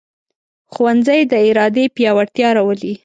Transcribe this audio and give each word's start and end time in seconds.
ښوونځی 0.73 1.21
د 1.31 1.33
ارادې 1.49 1.85
پیاوړتیا 1.95 2.49
راولي 2.57 2.93